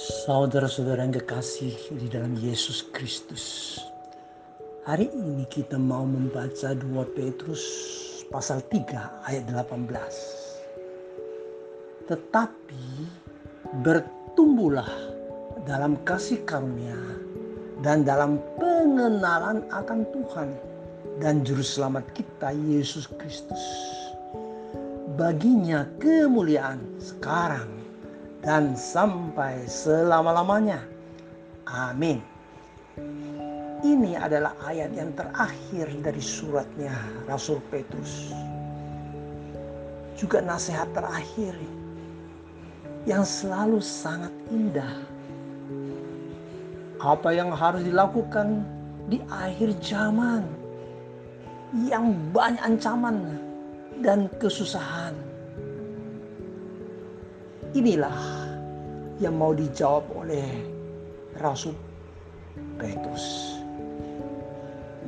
Saudara-saudara 0.00 1.04
yang 1.04 1.12
kekasih 1.12 1.76
di 2.00 2.08
dalam 2.08 2.32
Yesus 2.32 2.88
Kristus. 2.88 3.76
Hari 4.88 5.12
ini 5.12 5.44
kita 5.52 5.76
mau 5.76 6.08
membaca 6.08 6.72
2 6.72 6.88
Petrus 7.12 7.60
pasal 8.32 8.64
3 8.72 9.28
ayat 9.28 9.44
18. 9.52 12.08
Tetapi 12.08 12.84
bertumbuhlah 13.84 14.88
dalam 15.68 16.00
kasih 16.08 16.48
karunia 16.48 16.96
dan 17.84 18.00
dalam 18.00 18.40
pengenalan 18.56 19.68
akan 19.68 20.08
Tuhan 20.16 20.48
dan 21.20 21.44
juru 21.44 21.60
selamat 21.60 22.08
kita 22.16 22.56
Yesus 22.56 23.04
Kristus. 23.20 23.60
Baginya 25.20 25.84
kemuliaan 26.00 26.80
sekarang 26.96 27.79
dan 28.40 28.72
sampai 28.72 29.68
selama-lamanya. 29.68 30.80
Amin. 31.68 32.24
Ini 33.80 34.20
adalah 34.20 34.52
ayat 34.64 34.92
yang 34.92 35.12
terakhir 35.16 35.88
dari 36.04 36.20
suratnya 36.20 36.92
Rasul 37.24 37.64
Petrus. 37.72 38.32
Juga 40.16 40.44
nasihat 40.44 40.92
terakhir 40.92 41.56
yang 43.08 43.24
selalu 43.24 43.80
sangat 43.80 44.32
indah. 44.52 45.00
Apa 47.00 47.32
yang 47.32 47.48
harus 47.56 47.80
dilakukan 47.80 48.60
di 49.08 49.24
akhir 49.32 49.72
zaman 49.80 50.44
yang 51.88 52.12
banyak 52.36 52.60
ancaman 52.60 53.40
dan 54.04 54.28
kesusahan 54.36 55.16
Inilah 57.70 58.18
yang 59.22 59.38
mau 59.38 59.54
dijawab 59.54 60.10
oleh 60.18 60.42
Rasul 61.38 61.70
Petrus. 62.74 63.54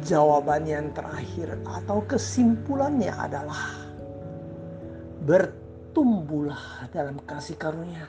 Jawaban 0.00 0.64
yang 0.64 0.88
terakhir 0.96 1.60
atau 1.68 2.00
kesimpulannya 2.08 3.12
adalah 3.12 3.76
bertumbuhlah 5.28 6.88
dalam 6.96 7.20
kasih 7.28 7.60
karunia 7.60 8.08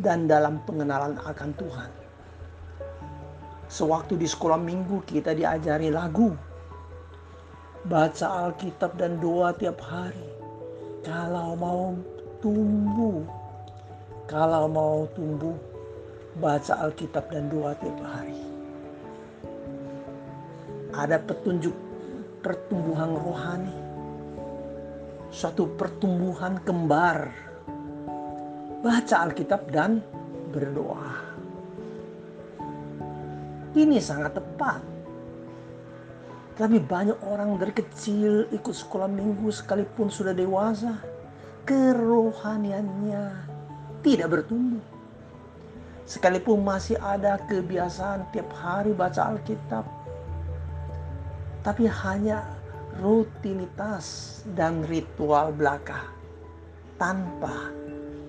dan 0.00 0.24
dalam 0.24 0.64
pengenalan 0.64 1.20
akan 1.20 1.50
Tuhan. 1.60 1.90
Sewaktu 3.68 4.16
di 4.16 4.24
sekolah 4.24 4.56
minggu 4.56 5.04
kita 5.04 5.36
diajari 5.36 5.92
lagu, 5.92 6.32
baca 7.84 8.48
Alkitab 8.48 8.96
dan 8.96 9.20
doa 9.20 9.52
tiap 9.52 9.76
hari. 9.84 10.24
Kalau 11.04 11.52
mau 11.58 12.15
tumbuh. 12.40 13.24
Kalau 14.26 14.66
mau 14.66 15.06
tumbuh, 15.14 15.54
baca 16.36 16.82
Alkitab 16.82 17.30
dan 17.30 17.46
doa 17.46 17.72
tiap 17.78 17.96
hari. 18.02 18.42
Ada 20.90 21.22
petunjuk 21.22 21.74
pertumbuhan 22.42 23.14
rohani. 23.14 23.76
Suatu 25.30 25.70
pertumbuhan 25.78 26.58
kembar. 26.62 27.30
Baca 28.82 29.16
Alkitab 29.26 29.70
dan 29.70 30.02
berdoa. 30.50 31.36
Ini 33.76 33.98
sangat 34.00 34.40
tepat. 34.40 34.80
Tapi 36.56 36.80
banyak 36.80 37.20
orang 37.28 37.60
dari 37.60 37.76
kecil 37.76 38.48
ikut 38.48 38.72
sekolah 38.72 39.04
minggu 39.04 39.52
sekalipun 39.52 40.08
sudah 40.08 40.32
dewasa 40.32 41.15
kerohaniannya 41.66 43.24
tidak 44.06 44.28
bertumbuh. 44.30 44.82
Sekalipun 46.06 46.62
masih 46.62 46.94
ada 47.02 47.42
kebiasaan 47.50 48.30
tiap 48.30 48.46
hari 48.54 48.94
baca 48.94 49.34
Alkitab, 49.34 49.82
tapi 51.66 51.90
hanya 51.90 52.46
rutinitas 53.02 54.38
dan 54.54 54.86
ritual 54.86 55.50
belaka 55.50 56.06
tanpa 57.02 57.74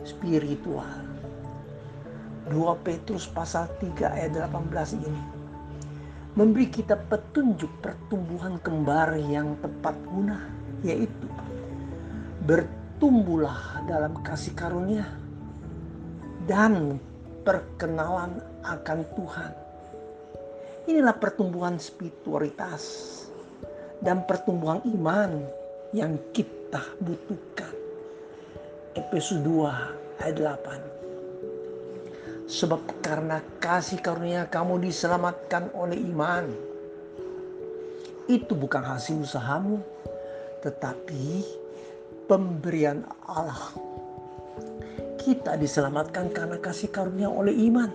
spiritual. 0.02 1.06
2 2.50 2.58
Petrus 2.82 3.30
pasal 3.30 3.70
3 3.78 4.18
ayat 4.18 4.34
18 4.50 4.98
ini 4.98 5.24
memberi 6.38 6.72
kita 6.72 6.96
petunjuk 6.96 7.70
pertumbuhan 7.84 8.56
kembar 8.64 9.20
yang 9.20 9.60
tepat 9.60 9.98
guna 10.08 10.48
yaitu 10.80 11.28
tumbuhlah 12.98 13.86
dalam 13.86 14.26
kasih 14.26 14.58
karunia 14.58 15.06
dan 16.50 16.98
perkenalan 17.46 18.42
akan 18.66 19.06
Tuhan. 19.14 19.54
Inilah 20.88 21.20
pertumbuhan 21.20 21.76
spiritualitas 21.78 23.04
dan 24.02 24.26
pertumbuhan 24.26 24.82
iman 24.88 25.46
yang 25.94 26.18
kita 26.34 26.82
butuhkan. 27.04 27.76
Efesus 28.98 29.38
2 29.46 30.24
ayat 30.24 30.38
8. 30.42 30.98
Sebab 32.48 33.04
karena 33.04 33.44
kasih 33.60 34.00
karunia 34.00 34.48
kamu 34.48 34.80
diselamatkan 34.88 35.68
oleh 35.76 36.00
iman. 36.08 36.48
Itu 38.32 38.56
bukan 38.56 38.84
hasil 38.84 39.24
usahamu, 39.24 39.80
tetapi 40.64 41.44
pemberian 42.28 43.08
Allah. 43.24 43.72
Kita 45.16 45.56
diselamatkan 45.56 46.32
karena 46.36 46.60
kasih 46.60 46.92
karunia 46.92 47.32
oleh 47.32 47.56
iman. 47.72 47.92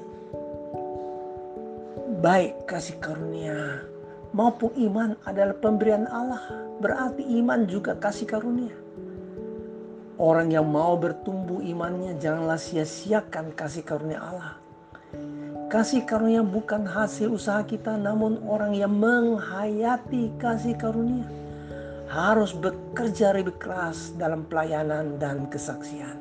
Baik 2.25 2.65
kasih 2.65 2.97
karunia 3.00 3.84
maupun 4.32 4.72
iman 4.88 5.16
adalah 5.28 5.56
pemberian 5.60 6.09
Allah. 6.09 6.41
Berarti 6.81 7.22
iman 7.41 7.69
juga 7.69 7.94
kasih 7.97 8.26
karunia. 8.26 8.75
Orang 10.16 10.53
yang 10.53 10.69
mau 10.69 10.97
bertumbuh 10.97 11.60
imannya 11.64 12.16
janganlah 12.20 12.60
sia-siakan 12.60 13.53
kasih 13.53 13.84
karunia 13.84 14.20
Allah. 14.20 14.56
Kasih 15.72 16.04
karunia 16.04 16.44
bukan 16.44 16.84
hasil 16.84 17.32
usaha 17.32 17.64
kita 17.64 17.97
namun 17.97 18.41
orang 18.44 18.76
yang 18.76 18.93
menghayati 18.93 20.37
kasih 20.37 20.76
karunia 20.76 21.41
harus 22.12 22.53
bekerja 22.53 23.33
lebih 23.33 23.56
keras 23.56 24.12
dalam 24.21 24.45
pelayanan 24.45 25.17
dan 25.17 25.49
kesaksian. 25.49 26.21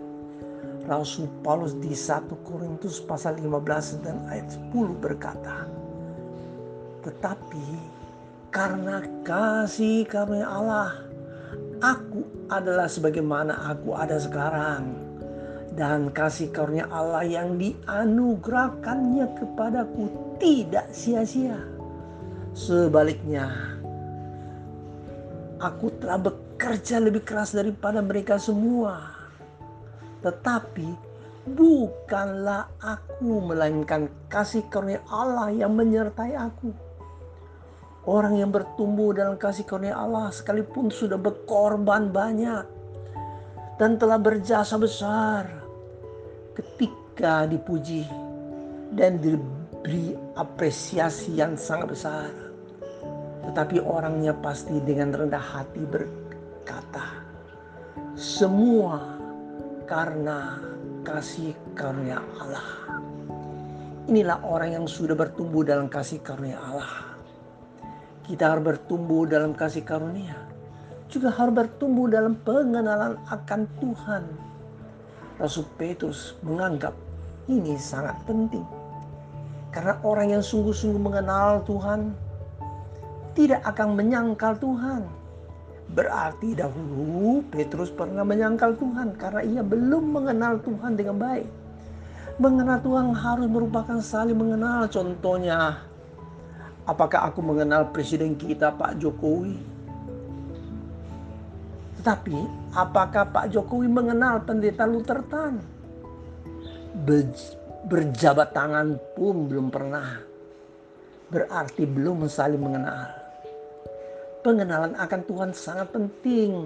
Rasul 0.87 1.27
Paulus 1.43 1.75
di 1.83 1.91
1 1.91 2.31
Korintus 2.47 3.03
pasal 3.03 3.35
15 3.43 3.99
dan 4.07 4.23
ayat 4.31 4.47
10 4.71 5.03
berkata, 5.03 5.67
Tetapi 7.03 7.67
karena 8.55 9.03
kasih 9.27 10.07
karunia 10.07 10.47
Allah, 10.47 10.95
aku 11.83 12.23
adalah 12.47 12.87
sebagaimana 12.87 13.75
aku 13.75 13.91
ada 13.91 14.15
sekarang. 14.15 14.95
Dan 15.71 16.11
kasih 16.11 16.51
karunia 16.51 16.87
Allah 16.91 17.23
yang 17.23 17.55
dianugerahkannya 17.55 19.27
kepadaku 19.39 20.11
tidak 20.39 20.91
sia-sia. 20.91 21.55
Sebaliknya, 22.51 23.79
Aku 25.61 25.93
telah 26.01 26.17
bekerja 26.17 26.97
lebih 26.97 27.21
keras 27.21 27.53
daripada 27.53 28.01
mereka 28.01 28.41
semua. 28.41 29.13
Tetapi 30.25 30.89
bukanlah 31.45 32.65
aku 32.81 33.45
melainkan 33.45 34.09
kasih 34.25 34.65
karunia 34.73 35.05
Allah 35.05 35.53
yang 35.53 35.77
menyertai 35.77 36.33
aku. 36.33 36.73
Orang 38.09 38.41
yang 38.41 38.49
bertumbuh 38.49 39.13
dalam 39.13 39.37
kasih 39.37 39.61
karunia 39.61 39.93
Allah 39.93 40.33
sekalipun 40.33 40.89
sudah 40.89 41.21
berkorban 41.21 42.09
banyak 42.09 42.65
dan 43.77 44.01
telah 44.01 44.17
berjasa 44.17 44.81
besar 44.81 45.45
ketika 46.57 47.45
dipuji 47.45 48.09
dan 48.97 49.21
diberi 49.21 50.17
apresiasi 50.33 51.37
yang 51.37 51.53
sangat 51.53 51.93
besar 51.93 52.50
tetapi 53.51 53.83
orangnya 53.83 54.31
pasti 54.31 54.79
dengan 54.79 55.11
rendah 55.11 55.43
hati 55.43 55.83
berkata, 55.83 57.19
semua 58.15 59.19
karena 59.83 60.55
kasih 61.03 61.51
karunia 61.75 62.23
Allah. 62.39 62.63
Inilah 64.07 64.39
orang 64.47 64.79
yang 64.79 64.85
sudah 64.87 65.19
bertumbuh 65.19 65.67
dalam 65.67 65.91
kasih 65.91 66.23
karunia 66.23 66.63
Allah. 66.63 67.11
Kita 68.23 68.55
harus 68.55 68.71
bertumbuh 68.71 69.27
dalam 69.27 69.51
kasih 69.51 69.83
karunia. 69.83 70.39
Juga 71.11 71.27
harus 71.35 71.51
bertumbuh 71.51 72.07
dalam 72.07 72.39
pengenalan 72.47 73.19
akan 73.27 73.67
Tuhan. 73.83 74.23
Rasul 75.43 75.67
Petrus 75.75 76.39
menganggap 76.39 76.95
ini 77.51 77.75
sangat 77.75 78.15
penting. 78.23 78.63
Karena 79.75 79.99
orang 80.07 80.39
yang 80.39 80.43
sungguh-sungguh 80.43 81.03
mengenal 81.03 81.67
Tuhan 81.67 82.30
tidak 83.31 83.63
akan 83.63 83.95
menyangkal 83.95 84.55
Tuhan. 84.59 85.07
Berarti 85.91 86.55
dahulu 86.55 87.43
Petrus 87.51 87.91
pernah 87.91 88.23
menyangkal 88.23 88.79
Tuhan 88.79 89.11
karena 89.19 89.41
ia 89.43 89.59
belum 89.59 90.15
mengenal 90.15 90.63
Tuhan 90.63 90.95
dengan 90.95 91.19
baik. 91.19 91.47
Mengenal 92.39 92.79
Tuhan 92.79 93.11
harus 93.11 93.47
merupakan 93.51 93.99
saling 93.99 94.39
mengenal. 94.39 94.87
Contohnya, 94.87 95.83
apakah 96.87 97.27
aku 97.27 97.43
mengenal 97.43 97.91
presiden 97.91 98.39
kita 98.39 98.71
Pak 98.71 99.03
Jokowi? 99.03 99.59
Tetapi 101.99 102.37
apakah 102.73 103.29
Pak 103.29 103.51
Jokowi 103.51 103.91
mengenal 103.91 104.41
pendeta 104.47 104.87
Luther 104.87 105.21
Tan? 105.27 105.59
Berjabat 107.85 108.55
tangan 108.55 108.95
pun 109.13 109.45
belum 109.45 109.67
pernah. 109.69 110.23
Berarti 111.29 111.83
belum 111.85 112.25
saling 112.25 112.63
mengenal. 112.63 113.20
Pengenalan 114.41 114.97
akan 114.97 115.21
Tuhan 115.29 115.51
sangat 115.53 115.93
penting. 115.93 116.65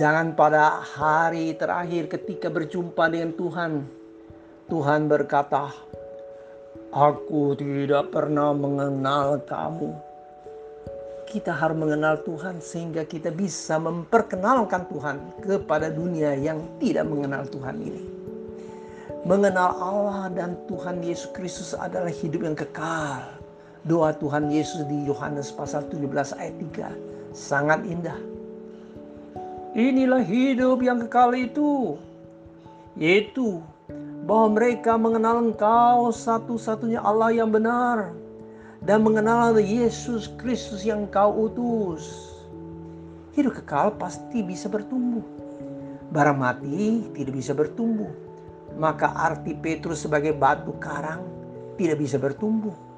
Jangan 0.00 0.32
pada 0.32 0.80
hari 0.80 1.52
terakhir 1.60 2.08
ketika 2.08 2.48
berjumpa 2.48 3.04
dengan 3.12 3.36
Tuhan, 3.36 3.72
Tuhan 4.72 5.04
berkata, 5.04 5.68
"Aku 6.88 7.52
tidak 7.60 8.08
pernah 8.16 8.56
mengenal 8.56 9.44
kamu." 9.44 9.92
Kita 11.28 11.52
harus 11.52 11.76
mengenal 11.76 12.24
Tuhan 12.24 12.64
sehingga 12.64 13.04
kita 13.04 13.28
bisa 13.28 13.76
memperkenalkan 13.76 14.88
Tuhan 14.88 15.44
kepada 15.44 15.92
dunia 15.92 16.32
yang 16.32 16.64
tidak 16.80 17.04
mengenal 17.04 17.44
Tuhan 17.44 17.76
ini. 17.76 18.04
Mengenal 19.28 19.68
Allah 19.76 20.32
dan 20.32 20.56
Tuhan 20.64 21.04
Yesus 21.04 21.28
Kristus 21.36 21.76
adalah 21.76 22.08
hidup 22.08 22.40
yang 22.40 22.56
kekal. 22.56 23.43
Doa 23.84 24.16
Tuhan 24.16 24.48
Yesus 24.48 24.88
di 24.88 25.04
Yohanes 25.04 25.52
pasal 25.52 25.84
17 25.92 26.08
ayat 26.40 26.56
3 26.56 27.36
sangat 27.36 27.84
indah. 27.84 28.16
Inilah 29.76 30.24
hidup 30.24 30.80
yang 30.80 31.04
kekal 31.04 31.36
itu, 31.36 32.00
yaitu 32.96 33.60
bahwa 34.24 34.56
mereka 34.56 34.96
mengenal 34.96 35.44
Engkau 35.44 36.08
satu-satunya 36.08 36.96
Allah 37.04 37.28
yang 37.36 37.52
benar 37.52 38.16
dan 38.80 39.04
mengenal 39.04 39.52
Yesus 39.60 40.32
Kristus 40.40 40.88
yang 40.88 41.04
Kau 41.12 41.52
utus. 41.52 42.32
Hidup 43.36 43.60
kekal 43.60 44.00
pasti 44.00 44.40
bisa 44.40 44.72
bertumbuh. 44.72 45.28
Barang 46.08 46.40
mati 46.40 47.04
tidak 47.12 47.36
bisa 47.36 47.52
bertumbuh. 47.52 48.08
Maka 48.80 49.12
arti 49.12 49.52
Petrus 49.52 50.08
sebagai 50.08 50.32
batu 50.32 50.72
karang 50.80 51.20
tidak 51.76 52.00
bisa 52.00 52.16
bertumbuh. 52.16 52.93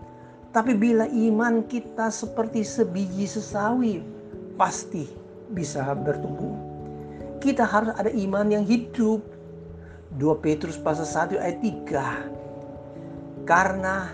Tapi 0.57 0.73
bila 0.73 1.05
iman 1.05 1.69
kita 1.69 2.09
seperti 2.09 2.65
sebiji 2.65 3.29
sesawi, 3.29 4.01
pasti 4.57 5.05
bisa 5.53 5.85
bertumbuh. 5.93 6.57
Kita 7.45 7.61
harus 7.61 7.93
ada 7.93 8.09
iman 8.09 8.49
yang 8.49 8.65
hidup, 8.65 9.21
2 10.17 10.33
Petrus 10.41 10.81
pasal 10.81 11.37
1 11.37 11.37
ayat 11.37 11.61
3. 11.61 13.45
Karena 13.45 14.09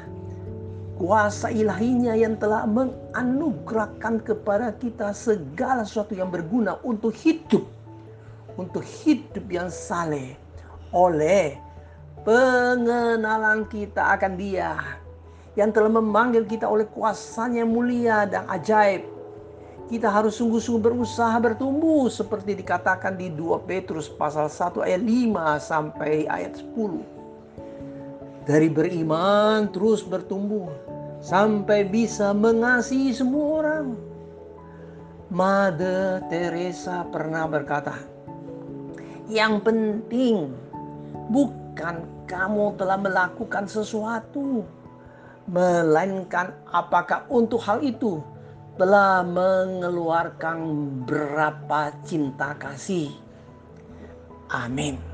kuasa 0.98 1.46
ilahinya 1.54 2.18
yang 2.18 2.34
telah 2.42 2.66
menganugerahkan 2.66 4.26
kepada 4.26 4.74
kita 4.82 5.14
segala 5.14 5.86
sesuatu 5.86 6.18
yang 6.18 6.34
berguna 6.34 6.74
untuk 6.82 7.14
hidup. 7.22 7.62
Untuk 8.58 8.82
hidup 8.82 9.46
yang 9.46 9.70
saleh 9.70 10.34
oleh 10.90 11.54
pengenalan 12.26 13.62
kita 13.70 14.18
akan 14.18 14.34
dia 14.34 15.01
yang 15.58 15.70
telah 15.72 15.93
memanggil 15.93 16.49
kita 16.49 16.64
oleh 16.64 16.88
kuasanya 16.88 17.66
mulia 17.69 18.25
dan 18.25 18.49
ajaib 18.49 19.12
kita 19.93 20.08
harus 20.08 20.40
sungguh-sungguh 20.40 20.81
berusaha 20.81 21.37
bertumbuh 21.37 22.08
seperti 22.08 22.56
dikatakan 22.56 23.12
di 23.12 23.28
2 23.28 23.69
Petrus 23.69 24.08
pasal 24.08 24.49
1 24.49 24.81
ayat 24.81 25.04
5 25.04 25.60
sampai 25.60 26.25
ayat 26.32 26.56
10. 26.56 28.49
Dari 28.49 28.72
beriman 28.72 29.69
terus 29.69 30.00
bertumbuh 30.00 30.72
sampai 31.20 31.84
bisa 31.84 32.32
mengasihi 32.32 33.12
semua 33.12 33.46
orang. 33.60 33.87
Mother 35.28 36.25
Teresa 36.32 37.05
pernah 37.12 37.44
berkata, 37.44 37.93
"Yang 39.28 39.60
penting 39.60 40.56
bukan 41.28 42.25
kamu 42.25 42.81
telah 42.81 42.96
melakukan 42.96 43.69
sesuatu, 43.69 44.64
melainkan 45.50 46.54
apakah 46.70 47.26
untuk 47.30 47.62
hal 47.62 47.82
itu 47.82 48.22
telah 48.80 49.20
mengeluarkan 49.26 50.58
berapa 51.04 51.92
cinta 52.06 52.56
kasih. 52.56 53.12
Amin. 54.48 55.11